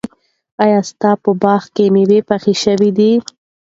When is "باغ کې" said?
1.43-1.85